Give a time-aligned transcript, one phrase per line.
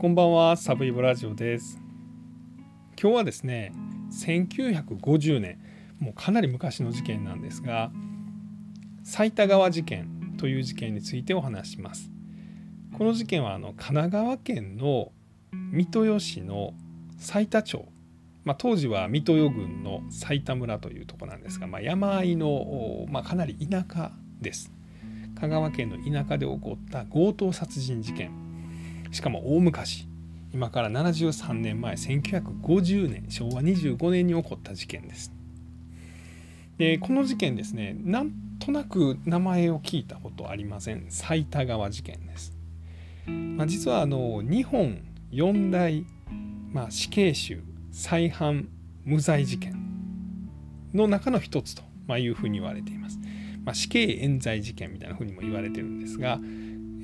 [0.00, 1.76] こんばんは、サブイボラジオです。
[3.02, 3.72] 今日はですね、
[4.12, 5.58] 1950年、
[5.98, 7.90] もうかなり昔の事件なんですが、
[9.02, 12.12] 埼玉川事件という事件についてお話します。
[12.96, 15.10] この事件はあの神奈川県の
[15.72, 16.74] 三豊市の
[17.18, 17.84] 埼田町、
[18.44, 24.70] まあ、当時は三豊郡の埼田村というところなんですが、まあ、山あいの、まあ、かなり田舎です。
[25.40, 28.47] 香川県の田舎で起こった強盗殺人事件
[29.10, 30.08] しかも大昔
[30.52, 35.32] 今から73年前1950年昭和25年に起こった事件です。
[36.78, 38.30] でこの事件ですねなん
[38.60, 41.06] となく名前を聞いたことありません。
[41.10, 42.56] 埼玉川事件です、
[43.26, 46.06] まあ、実はあの日本四大、
[46.72, 48.68] まあ、死刑囚再犯
[49.04, 49.74] 無罪事件
[50.94, 51.82] の中の一つと、
[52.16, 53.18] いうふうに言われています。
[53.64, 56.40] まあ、死刑冤罪事件みたいなふうにも言われてるんですが、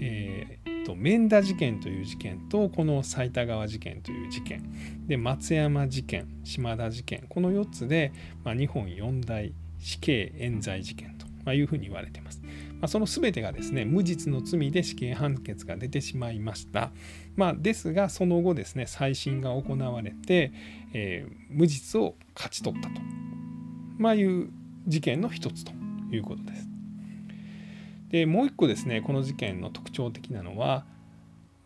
[0.01, 4.63] えー、と免田事件という事件とこの埼玉川事件という事件
[5.07, 8.13] で松山事件島田事件この4つで、
[8.45, 12.43] まあ、日本四大死刑冤罪事件というふうに言われています。
[12.81, 16.91] まあ、その全てがですね無実の罪で死刑判決が出てしまいました。
[17.37, 20.53] まあ、ですがその後ですね再審が行われて、
[20.93, 23.01] えー、無実を勝ち取ったと、
[23.99, 24.51] まあ、いう
[24.87, 25.73] 事件の一つと
[26.13, 26.74] いうことです。
[28.15, 30.85] でもう一個ですねこの事件の特徴的なのは、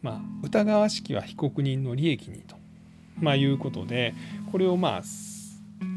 [0.01, 2.57] まあ、疑わしきは被告人の利益にと、
[3.21, 4.15] まあ、いうことで
[4.51, 5.03] これをまあ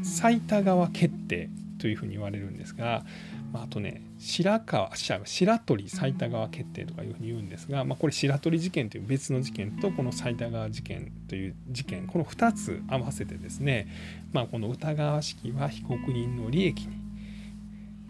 [0.02, 3.02] 最多側決定というふうに言われるんですが、
[3.50, 13.88] まあ、あとね白川白鳥最多側決定とかいうふうに言うんですが、まあ、これ白鳥事件という別の事件とこの最多川事件という事件この2つ合わせてですね、
[14.34, 17.00] まあ、この疑わしきは被告人の利益に。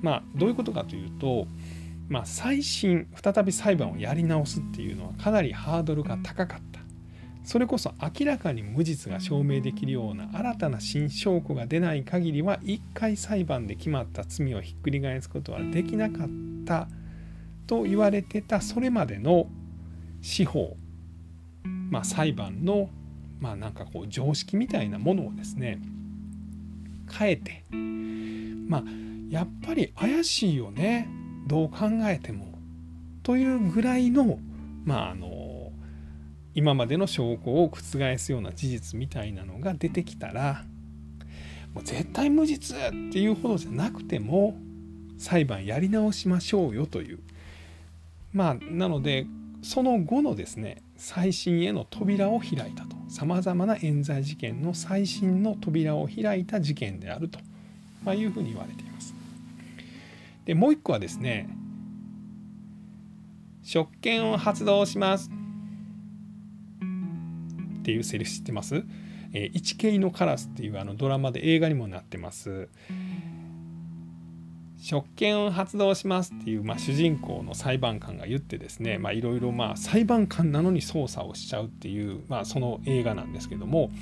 [0.03, 1.47] まあどういうことかというと、
[2.13, 6.81] まあ、再審再び裁判をやり直すっていうのはかなりハードルが高かった。
[7.43, 16.29] それこそ明らかに無実が証明できるような新たな新証拠が出ない限りは一回裁判で決まった罪をひっくり返すことはできなかっ
[16.67, 16.87] た
[17.67, 18.61] と言われてた。
[18.61, 19.47] それまでの
[20.21, 20.77] 司法、
[21.65, 22.91] まあ、裁判の
[23.41, 25.81] まあなんかこう常識みたいなものをですね
[27.11, 27.65] 変えて
[28.69, 28.85] まあ
[29.31, 31.22] やっぱり怪しいよね。
[31.47, 32.59] どう考えても
[33.23, 34.39] というぐらいの
[34.85, 35.71] まああの
[36.55, 40.65] 今までの証拠を覆すような事実みたいなのが出てきたら
[41.75, 42.81] もう絶対無実っ
[43.13, 44.59] ていうほどじゃなくても
[45.19, 47.21] 裁判やり直しましょうよという
[48.33, 49.27] まあなので
[49.63, 57.39] その後のですね再審への扉を開いたとさまざまな冤罪事件の再審の扉を開いた事件であると、
[58.05, 59.12] まあ、いうふうに言われています。
[60.45, 61.49] でもう一個はですね
[63.63, 65.31] 職権を発動します。
[67.81, 68.85] っていうセリフ知ってます、
[69.33, 72.69] えー、一系のカラスっていうあのドラマで映画にもなってます。
[74.83, 83.93] 職権を発動しますっていう、まあ、主人公の裁判官が言ってですねいろいろ裁判官なのに捜査をしちゃうっていう、まあ、その映画なんですけども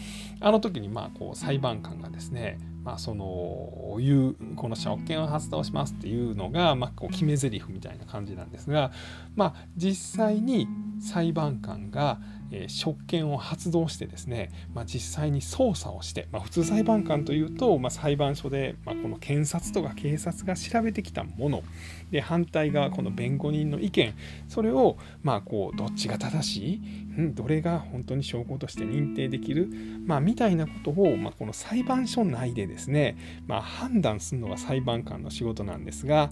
[0.40, 8.90] あの時にまあこう裁判官がですねまあ、そのいうこの職権を発動しますっていうのが、まあ、こう決め台詞みたいな感じなんですが、
[9.34, 10.66] まあ、実際に
[11.00, 12.18] 裁判官が、
[12.52, 21.62] え、職権を発動してですね、まあ、実際に捜査をして、まあ、普通裁判官というと、まあ、裁判所で、まあ、この検察とか警察が調べてきたもの。
[22.10, 24.14] で反対側この弁護人の意見。
[24.48, 26.80] それをまあこうどっちが正しい、
[27.18, 29.68] どれが本当に証拠として認定できる、
[30.06, 33.16] まあ、みたいなことを、まあ、この裁判所内でですね、
[33.46, 36.30] まあ、判断するのが裁判官の仕事なんですが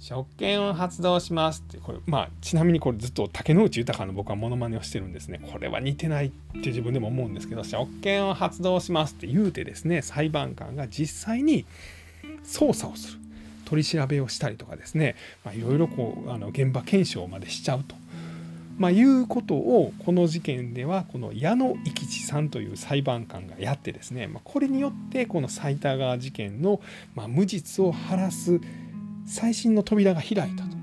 [0.00, 6.30] 職権を発動しますってこれまあちなみにこれずっと竹野内豊の僕はモノマネをしてるんですねこれは似てないっ
[6.62, 11.66] て自分でも思うんですけど職権を発動しますって言うてですね裁判官が実際に
[12.44, 13.18] 捜査をする。
[13.64, 15.14] 取り調べをしたりとかですね。
[15.54, 15.84] いろいろ
[16.48, 17.94] 現場検証までしちゃうと。
[18.78, 26.80] まあ、いうことをこの事件ではこの矢野一吉さんという裁判官がやってですね、まあ、これによってこの埼玉川事件の、
[27.16, 28.60] まあ、無実を晴らす
[29.26, 30.76] 最新の扉が開いたと、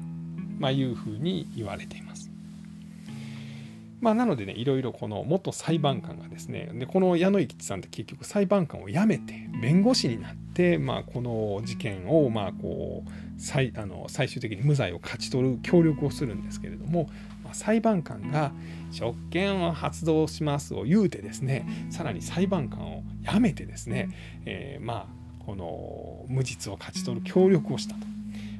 [0.59, 2.29] まあ、いうふうに言われています。
[4.01, 13.09] まあ、なのでねいろいろこの元裁判官がですねでこの矢野一吉さんって結局裁判官を辞めて弁護士になって、まあ、この事件をまあこう
[13.41, 17.09] 最あの最終的に無罪を勝ち取る協力をするんですけれども、
[17.55, 18.51] 裁判官が
[18.91, 24.09] 「職権を発動します」を言うてですねさらに裁判官を辞めてですね、
[24.45, 28.01] えー、まあこの無実を勝ち取る協力をしたと、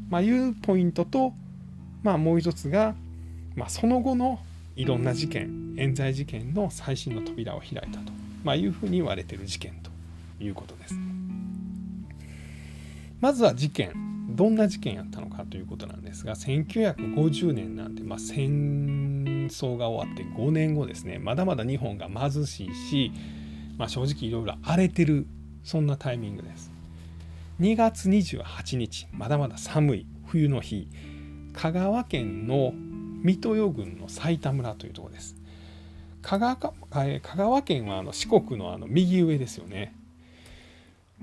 [0.10, 1.34] まあ、いうポイントと、
[2.04, 2.94] まあ、もう一つが、
[3.56, 4.40] まあ、その後の
[4.76, 8.12] いろんな事件冤罪事件の最新の扉を開いたと、
[8.44, 9.92] まあ、いうふうに言われてる事件と
[10.44, 10.96] いうことです。
[13.20, 14.05] まずは事件。
[14.28, 23.12] どんな事件やったのかということなんですが1950年なんて、まあ、戦争が終わって5年後ですねまだまだ日本が貧しいし、
[23.78, 25.28] まあ、正直いろいろ荒れてる
[25.64, 26.72] そんなタイミングです。
[27.60, 30.90] 2月28日まだまだ寒い冬の日
[31.54, 32.74] 香川県の
[33.24, 35.36] 三豊郡の埼玉村というところです。
[36.22, 36.74] 香川香
[37.38, 39.96] 川県はあの四国のあの右上ですよね。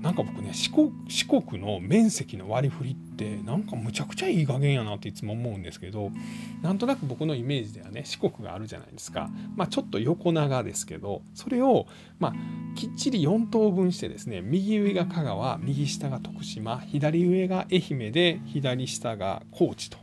[0.03, 6.11] なんか僕ね四国四国の面積の割り振りってなんかむちゃくちゃいい加減やなっていつも思うんですけど
[6.61, 11.87] なんとなく僕のイメージではね四国があるじゃないですかまあちょっと横長ですけどそれを
[12.19, 12.33] まあ
[12.75, 19.97] きっちり4等分してですね右上が香川右下が徳島左上が愛媛で左下が高知と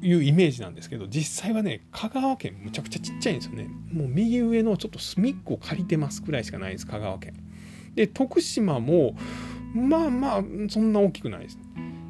[0.00, 7.34] いうイメージなんですけど実際はね香川県むちゃくちゃちっちゃいんですよねもう右上のちょっと隅っこ借りてますくらいしかないです香川県。
[7.94, 9.14] で徳島も
[9.74, 11.58] まあまあそんな大きくないです。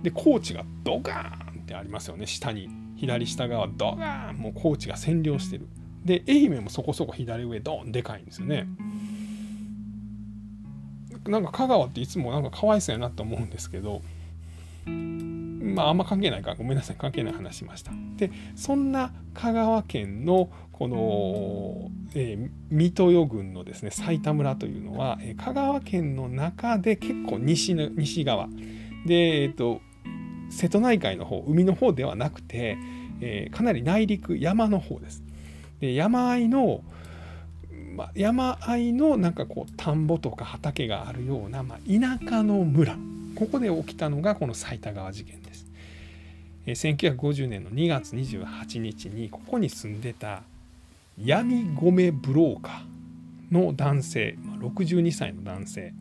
[0.03, 5.69] で高知がドガーンってありますよね下に左下側ドガーンもう高知が占領してる。
[6.05, 8.67] で愛媛もそこそこ左上ドーンでかいんですよね。
[11.27, 14.03] なんか香川っていつもなんかかわいそうやなと思うんですけど
[15.73, 17.93] まああんま関係ないかごめんなさい関係ない話しました。
[18.17, 28.49] でそんな香川県のこの、えー、三豊郡のですね埼玉村というのは、えー、香川県の中で結構西の西側。
[29.07, 29.81] で、えーと、
[30.51, 32.77] 瀬戸内海の方海の方ではなくて、
[33.21, 35.23] えー、かなり内陸山の方です。
[35.81, 36.83] で山あいの
[37.95, 42.97] まあ、山あいのなんかこう田んぼとか畑があるような、まあ、田舎の村。
[43.35, 45.67] ここで起きたのがこの埼玉川事件です。
[46.67, 50.45] 1950年の2月28日にここに住んでた
[51.19, 55.93] 闇米ブローカーの男性62歳の男性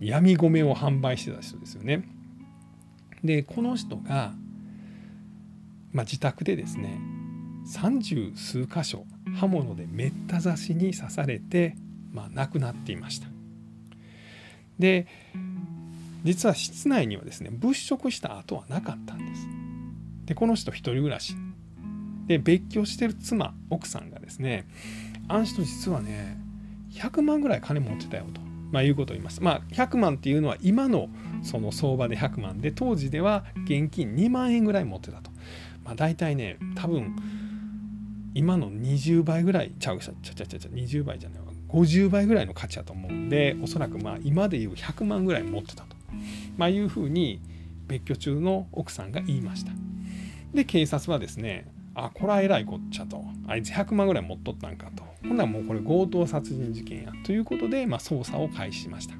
[0.00, 2.08] 闇米を販売してた人ですよね。
[3.24, 4.32] でこの人が、
[5.92, 7.00] まあ、自宅でですね
[7.66, 9.04] 三十数箇所
[9.38, 11.76] 刃物でめった刺しに刺されて、
[12.12, 13.28] まあ、亡くなっていました。
[14.78, 15.06] で
[16.24, 19.48] 実は室内にはですね物色した跡はなかったんです。
[20.26, 21.34] でこの人一人暮らし。
[22.26, 24.68] で別居してる妻奥さんがですね
[25.28, 26.38] あの人実はね
[26.92, 29.42] 100万ぐらい金持ってたよと、まあ、いうことを言います。
[29.42, 31.08] まあ100万っていうのは今の
[31.42, 35.30] その相場で100万で当時では現金2万円ぐらい持ってたと、
[35.84, 37.16] まあ、大体ね多分
[38.34, 41.46] 今の20倍ぐらいちゃうちゃちゃちゃちゃ20倍じゃないわ。
[41.68, 45.96] 50倍ぐらいの価値だと思うんでおそらくまあ今でいう100万ぐらい持ってたと、
[46.58, 47.40] まあ、いうふうに
[47.86, 49.72] 別居中の奥さんが言いました。
[50.52, 53.24] で警察はですねあこれはえらいこっちゃと。
[53.46, 55.04] あいつ100万ぐらい持っとったんかと。
[55.26, 57.12] ほんならもうこれ強盗殺人事件や。
[57.24, 59.14] ということで、まあ、捜査を開始しました。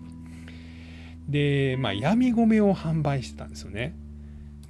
[1.29, 3.97] で、まあ、闇米を販売してたんですよね。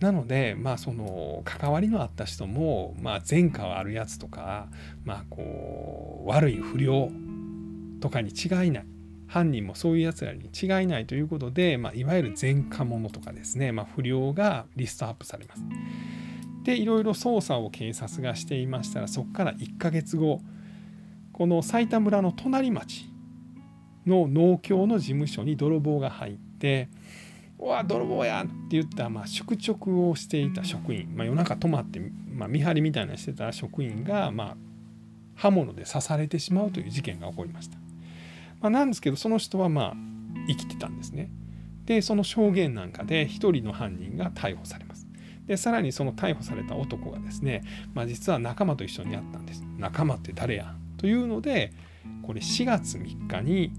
[0.00, 4.68] なのでまあその関わりのあった人も、まあ、前科はあるやつとか、
[5.04, 7.10] まあ、こう悪い不良
[8.00, 8.86] とかに違いない。
[9.28, 15.62] 犯人もそういうやつらに違いないということで、まあ、いわゆる前科者とかですね、まあ、不良がリストアップされます。
[16.64, 20.40] でいろいろ捜査を警察がしていましたらそこから1ヶ月後
[21.32, 23.06] この埼玉村の隣町
[24.06, 26.88] の農協の事務所に泥棒が入って
[27.58, 32.00] 「おわ泥棒や!」って言ったまあ宿直をしていた職員、まあ、夜中泊まって、
[32.30, 34.56] まあ、見張りみたいなしてた職員が、まあ、
[35.36, 37.87] 刃物で刺されてしまうという事件が起こりました。
[38.60, 39.94] まあ、なんですけどその人はまあ
[40.48, 41.30] 生きてたんですね。
[41.84, 45.06] でその証言なんかで1人の犯人が逮捕されます。
[45.46, 50.74] でさらにその逮捕された男がですね、まあ、実は仲間と一緒にやったんです仲間って誰や？
[50.98, 51.72] というので
[52.22, 53.72] これ4月3日に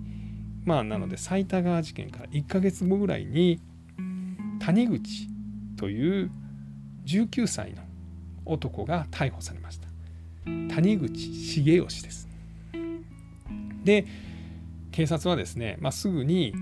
[0.66, 3.62] まあなので埼玉川事件から1ヶ月後ぐらいに
[4.60, 5.28] 谷口
[5.78, 6.32] という
[7.06, 7.84] 19歳の
[8.46, 9.88] 男が逮捕されました
[10.74, 12.28] 谷口重義です
[13.84, 14.06] で
[14.92, 16.54] 警察はですね、まあ、すぐに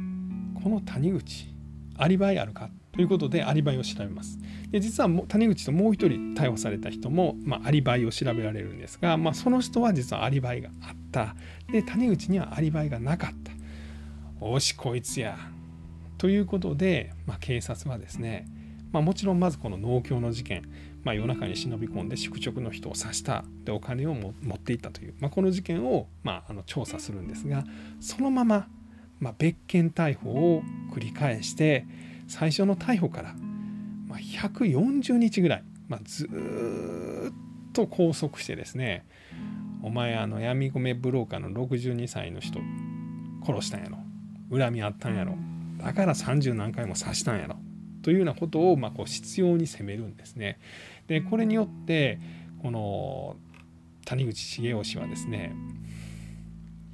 [0.63, 1.53] この谷口
[1.97, 2.69] アリバイあるか？
[2.91, 4.39] ということでアリバイを調べます。
[4.71, 11.35] で実は谷口ともう一人逮捕された人も、まあ、アリバイを調べられるんですが、まあ、その人は実はアリバイがあった。
[11.71, 13.51] で谷口にはアリバイがなかった。
[14.39, 15.37] おしこいつや。
[16.17, 18.47] ということで、まあ、警察はですね、
[18.91, 20.63] まあ、もちろんまずこの農協の事件、
[21.07, 27.63] まあ、夜中に忍び込んで宿直の人を刺したでお金を持っていったという、まあ、この事件を、まあ、あの調査するんですが
[28.01, 28.67] そのまま、
[29.21, 31.85] まあ、別件逮捕を繰り返して
[32.27, 33.35] 最初の逮捕から、
[34.05, 36.29] まあ、140日ぐらい、まあ、ずっ
[37.71, 39.05] と拘束してですね
[39.83, 42.59] お前あの闇米ブローカーの62歳の人
[43.45, 43.97] 殺したんやろ。
[44.51, 45.37] 恨みあったんやろ。
[45.77, 47.55] だから30何回も刺したんやろ。
[48.07, 50.59] というようなことをまあこう執拗に責めるんですね。
[51.07, 52.21] でこれによって
[52.61, 53.35] この
[54.05, 55.53] 谷口茂雄氏はですね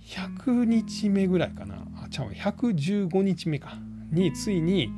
[0.08, 3.77] 100日目ぐらいかなあちゃう115日目か
[4.10, 4.89] についに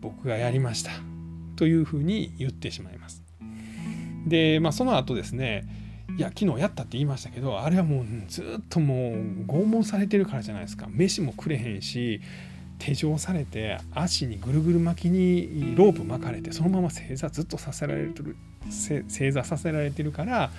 [0.00, 0.92] 僕がやりました
[1.56, 3.24] というふうに言ってしまいます。
[4.28, 5.66] でまあその後ですね
[6.16, 12.20] いや昨日やったって言いましたけどあれはもうずっともう拷問されてるからじゃないですか飯もくれへんし
[12.78, 18.36] 手錠されて足にぐるぐる巻きにロープ巻かれてそのまま正座ずっとさせられてる
[18.70, 20.50] 正座させられてるから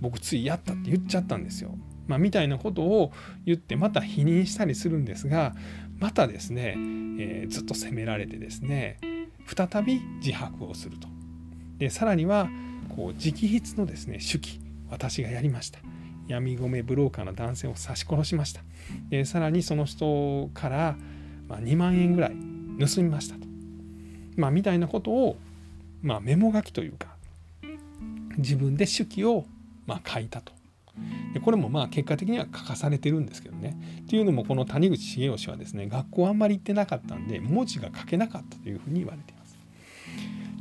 [0.00, 1.74] 僕ついやったって言っちゃったんですよ。
[2.06, 3.12] まあ、みたいなことを
[3.44, 5.54] 言ってまた否認したりするんですが
[5.98, 6.74] またですね、
[7.18, 8.98] えー、ずっと責められてですね
[9.46, 11.08] 再び自白をすると。
[11.78, 12.48] でさらには
[12.94, 15.80] こう直筆のですね手記私がやりました。
[16.28, 18.62] 闇米ブローカーの男性を刺し殺しました。
[19.08, 20.96] でさらにその人から
[21.48, 22.30] まあ、2万円ぐらい
[22.78, 23.46] 盗みましたと、
[24.36, 25.36] まあ、みたいなことを、
[26.02, 27.08] まあ、メモ書きというか
[28.38, 29.44] 自分で手記を
[29.86, 30.52] まあ書いたと。
[31.34, 33.76] でこれもまあ結果的には書かされてるんですけどね。
[34.02, 39.58] っていうのもこの谷口茂雄氏はですね学校あんまり行ってなかったんで文字が書けなかったというふうに言われています。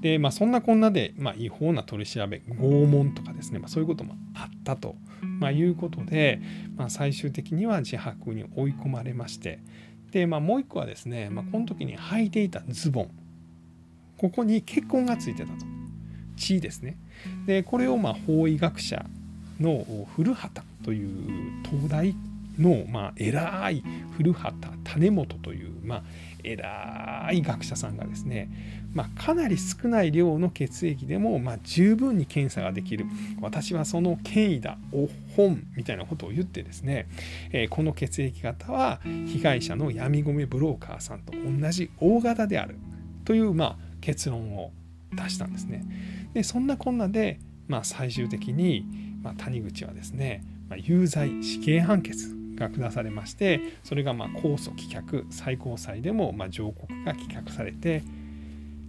[0.01, 6.42] でまあそんなこんなで、まあ、違法な取り調べ拷問とかですね、まあ、そういうこともあったと、まあ、いうことで、
[6.75, 9.60] まあ、最終的には自白に追い込まれまして
[10.15, 13.12] で、まあ、もう一個はですね、まあ、この時に履いていたズボン。
[14.17, 15.65] ここに血痕がついてたと。
[16.38, 16.95] 血ですね。
[17.45, 19.05] でこれをまあ法医学者
[19.60, 21.10] の古畑という
[21.69, 22.15] 東大
[22.57, 23.84] のまあ偉い
[24.15, 26.03] 古畑種本というまあ
[26.46, 28.50] 偉い学者さんがですね、
[28.94, 33.06] まあ、かなり少ない量の血液でもまあ十分に検査ができる
[33.42, 37.08] 私はその権威だお本みたいなことを言ってですね、
[37.52, 42.78] えー、この血液型は被害者の闇米ブローカーさんと同じ大型である
[43.25, 44.72] というまあ結論を
[45.14, 45.84] 出したんですね。
[46.34, 48.86] でそんなこんなで、まあ、最終的に、
[49.24, 58.03] まあ、谷口はですね、まあ、有罪死刑判決が下されましてそれがまあ控訴棄却最高裁でもま上告が棄却されて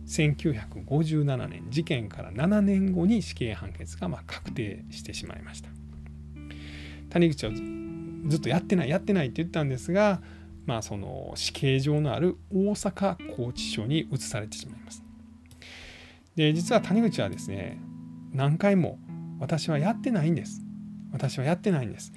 [0.07, 5.69] 1957年事件から7年後に死刑判決がま確定してしまいました。
[7.11, 10.21] 谷口はずっとやってないやってないって言ったんですが
[10.65, 15.03] まあその死刑状のある大阪拘置所に移されてしまいます。
[16.37, 17.79] で実は谷口はですね
[18.33, 18.99] 何回も
[19.39, 20.63] 私はやってないんです。
[21.13, 22.13] 私はやってないんです。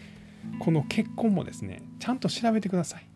[0.59, 3.07] この結婚もですねちゃんと調べてください。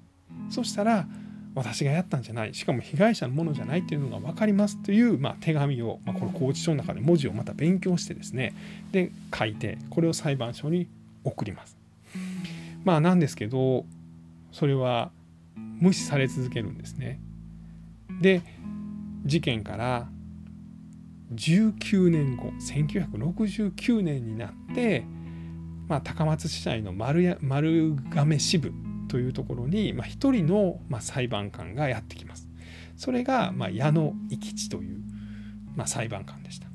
[0.50, 1.08] そしたら
[1.56, 2.54] 私がやったんじゃない。
[2.54, 8.56] しかも被害者のものじゃないっていうのが分かりますという、まあ、手紙を、まあ、この拘置所の中で文字をまた勉強してですね。
[8.92, 10.88] で書いてこれを裁判所に
[11.24, 11.78] 送ります。
[12.84, 13.86] まあなんですけど
[14.52, 15.12] それは
[15.56, 17.20] 無視され続けるんですね。
[18.22, 18.42] で
[19.26, 20.08] 事件から
[21.36, 25.04] 19年後1969年になって
[25.94, 28.74] まあ、高松市内の丸や丸亀支部
[29.10, 32.50] というところに、まあ、一人の、まあ、裁判官がやってきます。
[32.98, 34.98] それが、まあ、矢野伊吉という、
[35.76, 36.66] まあ、裁判官でした。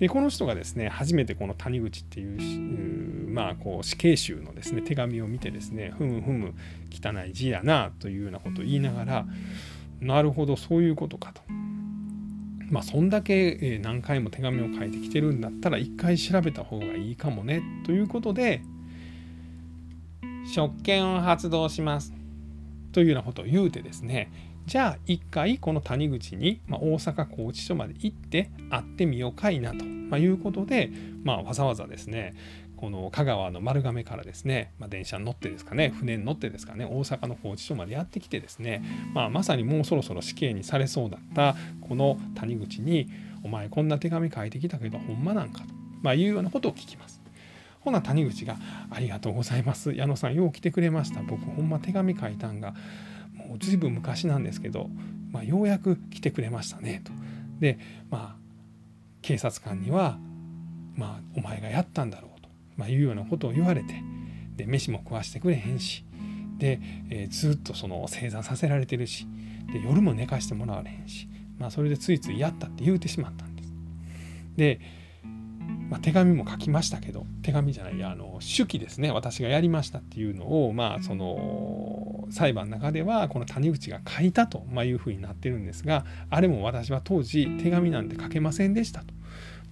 [0.00, 6.54] でこの人がですね初めてこの谷口っていうまあこう死刑囚のですね手紙を見てですねふむふむ
[6.90, 9.26] 汚い字やなというようなことを言いながら
[10.00, 11.42] なるほどそういうことかと
[12.72, 17.62] まあそんだけ何回も手紙を書いてきてるんだったら一回調べた方がいいかもね。
[17.84, 18.62] ということで
[20.50, 22.14] 職権を発動します
[22.92, 24.32] というようなことを言うてですね
[24.66, 30.90] じゃあ一回この谷口に、まあ、大阪拘置所まで行って会ってみようかいなと、まあ、いうことで、
[31.24, 32.34] まあ、わざわざですね
[32.82, 38.82] この香川の丸亀からですね、まあ、電車に乗ってですかね船に乗ってですかね大阪の拘置所までやってきてですね、
[39.14, 41.54] まあ、まさにもうそろそろ死刑にされそうだった
[41.88, 43.08] この谷口に
[43.44, 45.66] 「お前こんな手紙書いてきたけどほんまなんか」と、
[46.02, 47.22] まあ、いうようなことを聞きます。
[47.82, 48.56] ほな谷口が
[48.90, 52.74] 「ありがとうございます矢野さんよう来てくれました僕ほんま手紙書いたんが
[53.32, 54.90] もう随分昔なんですけど、
[55.30, 57.12] まあ、ようやく来てくれましたね」と。
[57.60, 57.78] で
[58.10, 58.36] まあ
[59.22, 60.18] 警察官には
[60.98, 62.30] 「まあお前がやったんだろう」
[62.82, 64.02] まあ、いうようなことを言われて
[64.56, 66.04] で飯も食わしてくれへんし
[66.58, 69.28] で、えー、ずっとその正座させられてるし
[69.72, 73.72] で夜も寝かしてもらわれへんし、まあ、それでついついやったって言うてしまったんです。
[74.56, 74.80] で、
[75.88, 89.14] まあ、手紙も書きましたけど手紙じゃないやあの手記ですね私がやりましたっていうのをまあその裁判の中ではこの谷口が書いたとまいうふうになってるんですがあれも私は当時手紙なんて書けませんでしたと。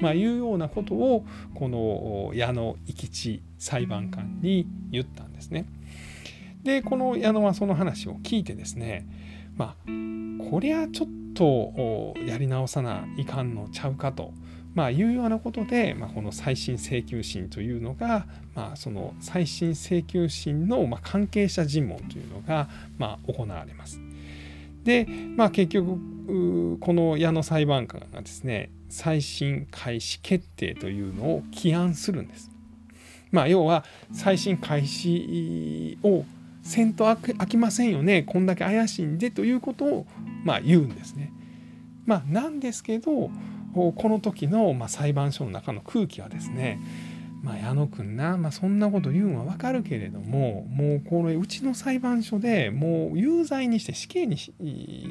[0.00, 5.66] まあ、いうようなことをこの矢野生地裁判官に言ったんですね。
[6.62, 9.06] でこの矢野はその話を聞いてですね
[9.56, 9.90] まあ
[10.50, 14.32] こりゃちょっとやり直さないかんのちゃうかと。
[14.72, 24.00] まあ、いうようなことで、まあ、この再審請求審というのが、まあ、その再審請求審の、ま、関係者尋問というのが、まあ、行われます。
[24.84, 25.06] で、
[25.36, 25.98] まあ、結局
[26.80, 32.50] この矢野裁判官がですね再審開始決定というのを起案するんです。
[33.30, 36.24] まあ、要は再審開始を
[36.62, 40.06] せんとあきませんよねこんだけ怪しいんでということを、
[40.44, 41.32] まあ、言うんですね。
[42.06, 43.30] まあ、なんですけど
[43.72, 46.80] この時の、まあ、裁判所の中の空気はですね
[47.42, 54.36] まあ、矢野君な、まあ、そんなこと言うのは分かるけれどももうこれうちの裁判所でもう有罪にして死刑に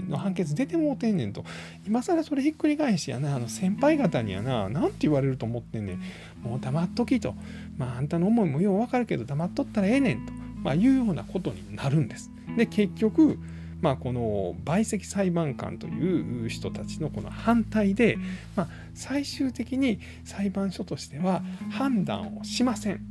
[0.08, 1.44] の判決出てもうてんねんと。
[1.88, 6.00] 今更それひっくり返しやなあの先輩方にはな何て言われると思ってんねん。
[6.44, 7.34] もう黙っときと、
[7.78, 12.32] まあ、あんたの思いもよう分かるけど黙っとったらええねんと、まあ、いうようなことになるんです。
[12.58, 13.40] で結局
[13.82, 18.18] まあ、この陪席裁判官という人たちのこの反対で、
[18.56, 23.02] まあ、最終的に裁判所としては判断をしません。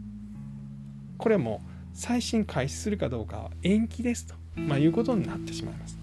[1.17, 5.99] これはもう再審開始するかどうかは延期ですと、まあ、いうことになってしまいます。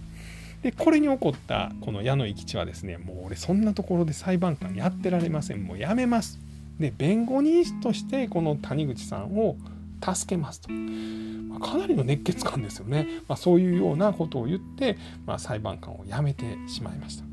[0.62, 6.40] でこれに起こったこの矢野生地はですねもう俺そんなところで裁判官やってられませんもうやめます。
[6.80, 9.58] で弁護人としてこの谷口さんを
[10.02, 10.72] 助けますと。
[10.72, 13.08] まあ、かなりの熱血感ですよね。
[13.28, 17.24] まあ、そういうようなことを言って、まあ、裁判官を辞めてしまいました。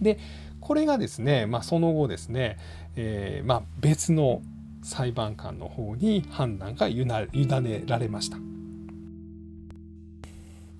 [0.00, 0.18] で
[0.60, 2.58] これがですね、まあ、その後ですね、
[2.96, 4.42] えー、まあ、別の
[4.82, 8.38] 裁判官の方に判断が委ねられました。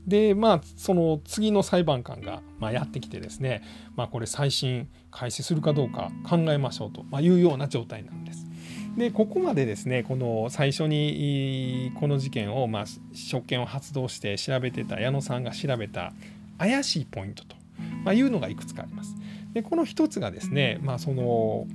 [0.06, 3.62] でまあその次の裁判官が、まあ、やってきてですね、
[3.96, 8.49] まあ、これ再審開始するかどうか考えましょうと、まあ、いうような状態なんです。
[9.00, 12.84] でここまでですねこの最初にこの事件を、まあ、
[13.14, 16.12] 職権を発動して調べてた矢野さんが調べた
[16.58, 17.56] 怪しいポイントと、
[18.04, 19.16] まあ、いうのがいくつかあります。
[19.54, 21.66] でこの一つがですね、まあ、その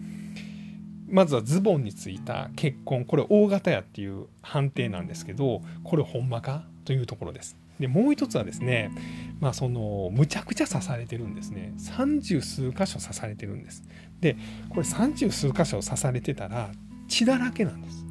[1.09, 7.57] まずはズボンについた血痕これ大型やっていう判定なんですけどこれほんまかというところです。
[7.79, 8.91] でもう一つはですね
[9.39, 13.83] まあそのむちゃくちゃ刺されてるんですね30数箇所刺されてるんです。
[14.21, 14.37] で
[14.69, 16.69] これ30数箇所刺されてたら
[17.07, 18.05] 血だらけなんです。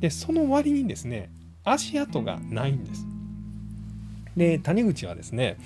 [0.00, 1.30] でその割にですね
[1.64, 3.06] 足跡がないんです。
[4.36, 5.58] で谷口はですね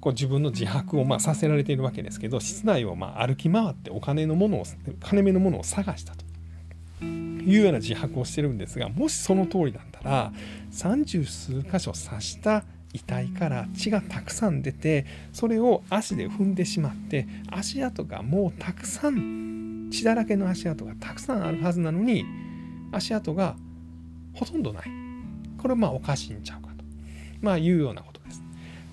[0.00, 4.64] こう自分の自白をまさせられているわけですけど室内をま歩き回ってお金のものを
[5.00, 6.24] 金目のものを探したと
[7.04, 10.32] いうような自白をしてるんですがもしその通りだったら
[10.70, 19.55] 三十数箇所刺した遺体から血がたくさん出てそれを足で踏んでしまって足跡がもうたくさん
[19.90, 22.24] 血だらけの足跡がたくさんあるはずなのに
[22.92, 23.56] 足跡が
[24.34, 24.84] ほとんどない
[25.58, 26.84] これはまあおかしいんちゃうかと、
[27.40, 28.42] まあ、いうようなことです。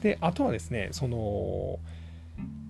[0.02, 1.80] であとはですねその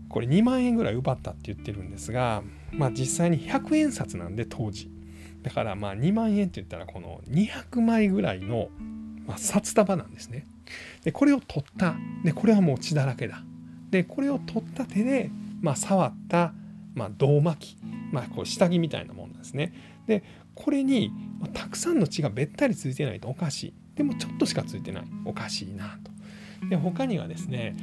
[0.10, 4.92] これ2万円ぐらい奪ったって言ってるんですが、まあ、実際に100円札なんで当時
[5.42, 8.70] だからまあ2万円って言ったらこの200枚ぐらいの、
[9.38, 10.46] 札束なんですね。
[11.04, 13.44] でこれを取ったでこれはもう血だらけだ。
[13.90, 15.30] でこれを取った手で、
[15.62, 16.54] まあ、触った、
[16.96, 17.78] まあ、胴巻き、
[18.14, 19.74] まあ、こう下着みたいなものですね。
[20.08, 20.24] で
[20.56, 21.12] これに
[21.54, 23.74] たくさんの血がべったりついてないとおかしい。
[23.96, 26.12] でもちょっとしかついてないおかしいなと。
[26.70, 27.76] で他にはですね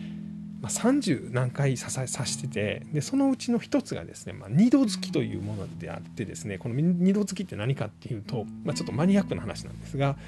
[0.60, 10.18] まあ、30何回刺さ刺しててでそのうちの一つがですね、まあ、二度突きというものであってですねこの二度突きって何かっていうと、まあ、ちょっとマニアックな話なんですが、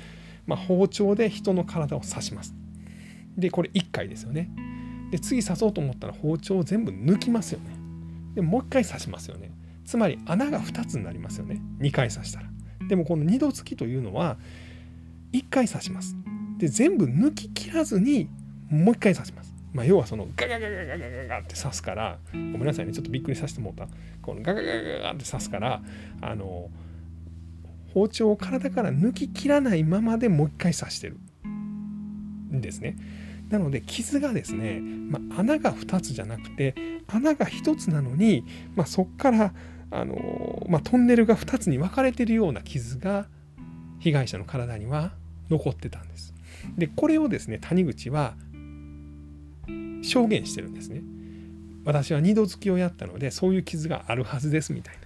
[0.46, 2.54] まあ、包丁で人の体を刺します。
[3.36, 4.50] でこれ1回ですよね。
[5.10, 7.76] で次刺そうと思ったら包丁を全部抜きますよね。
[8.34, 9.50] でもう一回刺しますよね。
[9.84, 11.60] つまり穴が2つになりますよね。
[11.80, 12.46] 2回刺したら。
[12.88, 14.38] でもこの二度突きというのは
[15.32, 16.16] 1回刺します。
[16.58, 18.28] で全部抜き切らずに
[18.70, 19.52] もう一回刺します。
[19.72, 25.82] まあ、要はそのガガガガガガガガって刺すからごめんなさいねちょっとびっくりさせてもらったこのガガガガガって刺すから
[26.20, 26.70] あの
[27.94, 31.18] 包丁を体から抜き切らないままでもう一回刺してる
[32.54, 32.96] んですね。
[33.52, 36.74] なので傷がですね、まあ、穴が2つじゃなくて
[37.06, 39.52] 穴が1つなのに、まあ、そこから
[39.90, 43.26] あの、まあ、トンネルが2つに分かれてるような傷が
[43.98, 45.12] 被害者の体には
[45.50, 46.32] 残ってたんです。
[46.78, 48.34] でこれをですね谷口は
[50.00, 51.02] 証言してるんですね。
[51.84, 55.01] 私は二度突きをやったのでそういう傷があるはずですみたいな。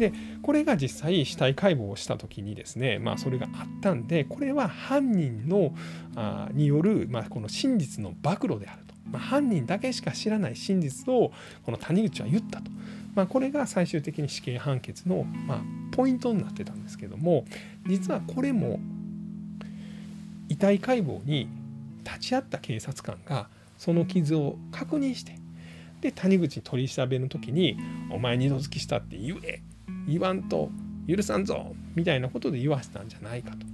[0.00, 5.74] でこれが実際死体解剖をした時にですねまあそれがあったんでこれは犯人の
[6.16, 11.32] あによる、まあ、この真実の暴露であると、まあ、犯人だけしか知らない真実を
[11.64, 12.70] この谷口は言ったと、
[13.14, 15.60] まあ、これが最終的に死刑判決の、まあ、
[15.92, 17.44] ポイントになってたんですけども
[17.86, 18.80] 実はこれも
[20.48, 21.46] 遺体解剖に
[22.04, 25.38] 立ち会った警察官がその傷を確認して
[26.00, 27.76] で谷口取り調べの時に
[28.10, 29.60] 「お前二度付きしたって言え
[30.06, 30.70] 言わんと
[31.08, 33.66] 許さんぞ」みたいなことで言わせたんじゃないかと、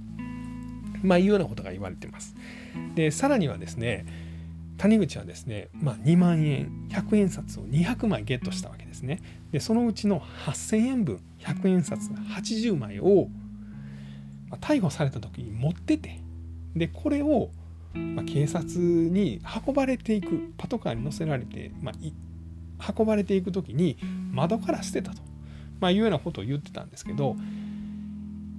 [1.03, 2.35] まあ、いうようなことが言われてます。
[2.95, 4.05] でさらにはですね
[4.77, 9.19] 谷口はですね、まあ、2万円100円札を200枚ゲットしたわけですね。
[9.51, 13.27] でそのうちの8,000円分100円札80枚を、
[14.49, 16.19] まあ、逮捕された時に持ってて
[16.75, 17.49] でこれを、
[17.93, 23.97] まあ、警察に運ばれていくパトカーに乗せられて、まあ、運ばれていく時に
[24.31, 25.21] 窓から捨てたと、
[25.79, 27.35] まあ、いうようなことを言ってたんですけど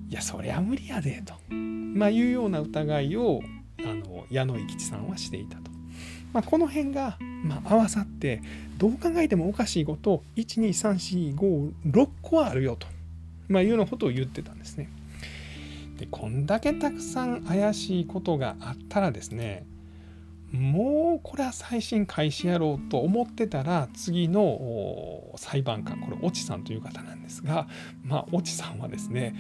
[0.09, 3.41] いやそりゃ無理やでと、まあ、いうような疑いを
[3.81, 5.69] あの矢野吉さんはしていたと。
[6.33, 8.43] まあ、この辺が、ま、合わさって
[8.77, 12.87] どう考えてもおかしいこと123456個あるよと、
[13.49, 14.91] まあ、いうようなことを言ってたんですね。
[15.99, 19.67] でこんだけたくさん怪しいことがあったらですね
[20.53, 27.69] もうこれは再審開始やろうと思ってたら次の裁判官これ越智さんという方なんですが
[28.03, 29.35] まあ越智さんはですね、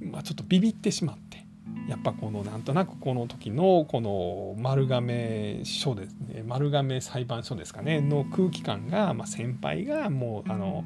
[0.00, 1.44] まあ、ちょっとビビってしまって
[1.88, 10.84] やっぱこのなんとなくこの時のこの丸亀署ですね丸亀裁判所ですかねの空気感が、まあ、先輩がもうあの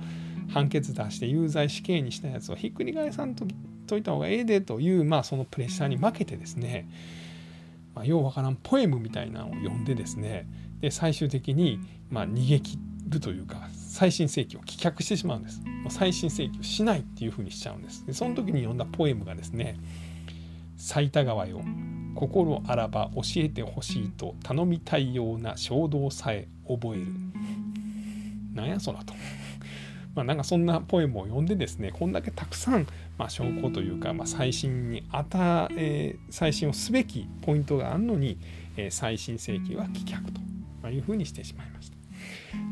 [0.52, 3.46] 判決出して有罪死刑にしたやつをひっくり返さんと
[3.88, 6.88] といた方がええでという、まあ、そのプレッシャーに負けてですね、
[7.98, 10.46] まあ、ようわからんポエムみたいなのを読んでですね
[10.80, 11.80] で最終的に、
[12.11, 15.61] まあ、逃げ切るというか再審請求を棄却してしまうんです。
[15.82, 18.06] もう再審請求しないっていうふうにしちゃうんです。
[18.06, 19.80] でその時に読んだポエムがですね
[20.76, 21.61] 埼田川よ
[22.14, 27.06] 心あらば教えてほしいと頼みたいような衝動さえ覚える。
[28.54, 29.14] なんやそらと。
[30.18, 38.37] まあ、なんかそんなポエムを読んでですねこんだけたくさん、まあ、証拠というか、まあ、再審に与え最新をすべきポイントがあるのに、
[38.76, 40.20] えー、再審請求は棄却
[40.83, 41.98] というふうにしてしまいました。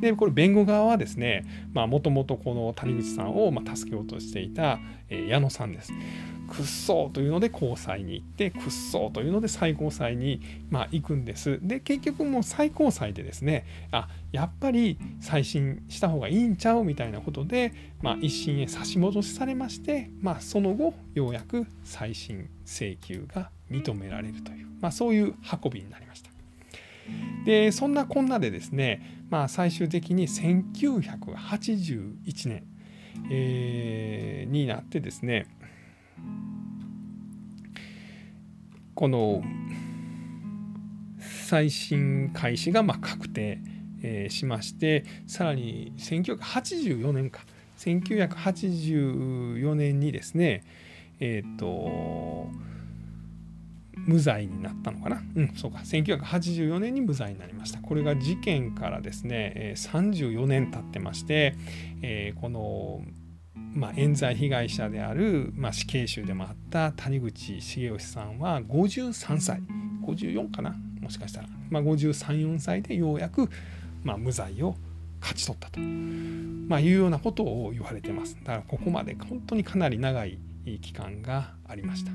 [0.01, 5.93] でこれ弁護側はですねもともとこの谷口さんをま助けようとしていた、えー、矢野さんです。
[6.47, 11.59] くっそーというので高裁に行ってくっそーというので最高裁に、まあ、行くんです。
[11.63, 26.31] で結局もう最高裁でですねあやっぱり再審した方がいいんちゃうみたいなことで、まあ、一審へ差し戻しされまして、まあ、その後ようやく再審請求が認められるという、まあ、そういう運びになりました。
[27.45, 32.65] でそんなこんなでですね、まあ、最終的に1981年、
[33.31, 35.47] えー、になってですね
[38.95, 39.43] この
[41.47, 43.59] 再審開始がま確定、
[44.29, 47.41] しましてさらに1984年か。
[47.79, 50.65] 1984年にですね
[51.21, 52.49] えっ、ー、と
[54.07, 55.23] 無罪になったのかな。
[55.35, 55.79] うんそうか。
[55.79, 57.81] 1984年に無罪になりました。
[57.81, 61.55] これが事件からですね、34年経ってまして、
[62.03, 63.03] えー、この
[63.77, 69.61] まあ、冤罪被害者である、まあ、死刑囚でもあった谷口重義さんは53歳
[70.03, 73.51] 54かなもしかしたら、まあ、534歳でようやく、
[74.03, 74.77] まあ、無罪を
[75.21, 78.37] 勝ち取ったと、まあ、いうようなことを言われてます。
[78.45, 80.39] だからここまで本当にかなり長い
[80.81, 82.13] 期間がありました。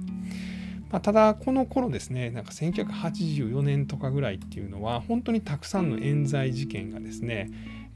[0.89, 7.49] まあ、ただこの頃ですねなんか1984年とかぐらいっていうのは本当にたくさんの冤罪事件がですね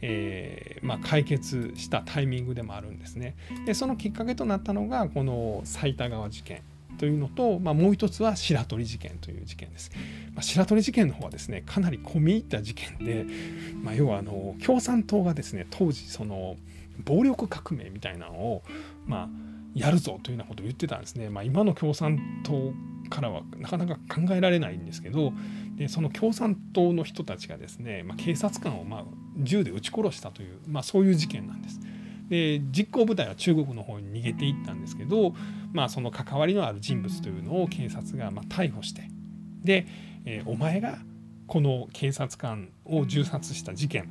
[0.07, 3.35] えー、まあ、解決したタイミングでもあるんですね。
[3.65, 6.61] でそのきっかけとなったのがこの埼玉川事件
[6.99, 9.91] というのと、まあ、もう一つは白鳥事件という事件です。
[10.35, 13.25] まあ、白鳥事件の方はですねかなり込み入った事件で、
[13.81, 16.55] まあ、要はあの共産党がですね当時その
[17.03, 18.63] 暴力革命みたいなのを、
[19.07, 19.29] まあ、
[19.75, 21.29] やるぞというようなことを言ってたんですね。
[21.29, 22.73] まあ、今の共産党
[23.09, 25.31] からはなかなか考えられないんですけど
[25.75, 29.03] でその共産党の人たちがですね、まあ、警察官をまあ
[29.37, 31.79] 銃で撃ち殺したという、まあ、そういう事件なんです。
[32.29, 35.35] で実行部隊は中国の方に逃げていったんですけど、
[35.73, 39.11] まあ、その関わりのある人物というのを警察がまあ逮捕して
[39.63, 39.85] で、
[40.25, 40.97] えー、お前が
[41.45, 44.09] この警察官を銃殺した事件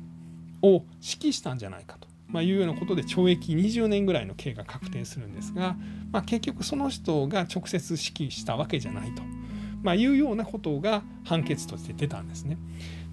[0.61, 5.77] を指揮したんじゃないかと、まあ、いうようなことで懲役20年ぐらいの刑が確定するんですが、
[6.11, 9.23] まあ、結局その人が直接指揮したわけじゃないと。
[9.81, 12.57] まあ、いうようなことが判決として出たんですね。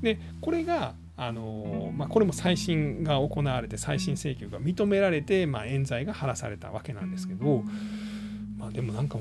[0.02, 7.62] でこれがあのまあ、これも再審が行われて再審請求が認められて、まあ、冤罪が晴らされたわけなんですけど、
[8.58, 9.20] まあ、でもなんか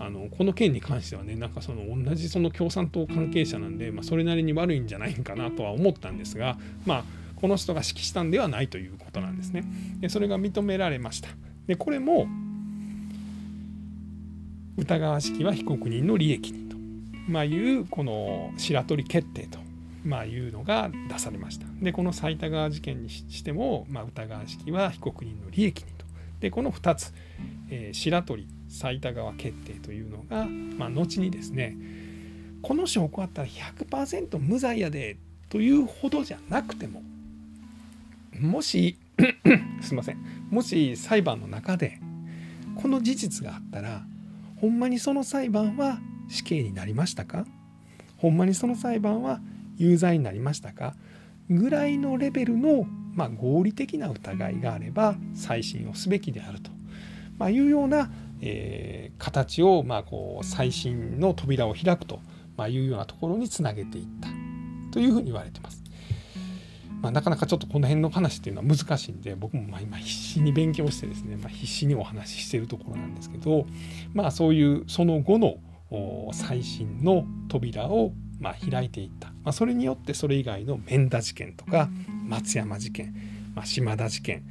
[0.00, 7.04] あのこの件に関してはねなんかその同じその共産党関係者なんで、まあ、それなりに悪いんじゃないかなとは思ったんですが、まあ、
[7.42, 9.64] この人が指揮したんではないということなんですね。
[9.98, 11.28] でそれが認められました。
[11.66, 12.28] でこれも
[14.76, 16.76] 歌川式は被告人の利益にと、
[17.28, 19.58] まあ、いうこの白取決定と、
[20.04, 21.66] まあ、いうのが出されました。
[21.82, 26.06] でこの埼玉川事件にしても、まあ、歌川式は被告人の利益にと。
[26.38, 27.12] でこの2つ、
[27.70, 31.76] えー、白鳥埼玉川決定というのが、まあ、後にですね
[32.62, 35.16] この証拠あったら100%無罪やで
[35.48, 37.02] というほどじゃなくても
[38.38, 38.98] もし
[39.80, 40.18] すいません。
[40.50, 42.00] もし裁判の中で
[42.76, 44.04] この事実があったら
[44.56, 47.46] ほんまにその裁判は死刑になりましたか？
[48.16, 49.40] ほんまにその裁判は
[49.76, 50.94] 有罪になりましたか？
[51.50, 56.70] ぐらいのレベルの、まあ、合理的な疑いがあれば再審をすべきであると、
[57.36, 62.20] まあ、いうような、えー、形を、まあ、こう再審の扉を開くと、
[62.56, 64.28] まあ、いうようなところにつなげていった。
[64.92, 65.81] というふうに言われてます。
[67.02, 73.66] まあ、なかなかちょっとこの辺の話っていうのは難しいんで僕もま今必死に勉強してですね、まあ、必死にお話ししてるところなんですけど、
[74.14, 75.56] まあ、そういうその後の
[76.32, 81.88] 最新の扉をま開いていった、まあ、それによってそれ以外の免田事件とか
[82.24, 83.14] 松山事件、
[83.54, 84.44] まあ、島田事件。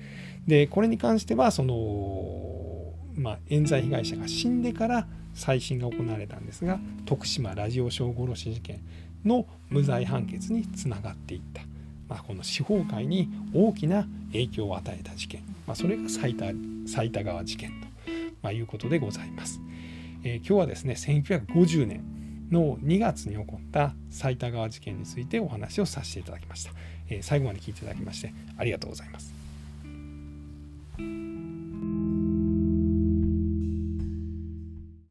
[0.46, 8.82] でこれに関してはその、まあ、冤罪被害者が死んでから再審が行われたんですが徳島ラジオ小殺し事件
[9.24, 11.62] の無罪判決につながっていった、
[12.12, 16.52] まあ、この司法界に大きな影響を与えた事件、まあ、それが埼玉
[17.24, 17.88] 川事件と、
[18.42, 19.62] まあ、いうことでございます。
[20.26, 22.04] えー、今日はですね1950年
[22.52, 26.72] の2月に起こった埼玉川事件についてお話をさせていただきました。
[27.08, 29.31] えー、最後まで聞いていただきましてありがとうございます。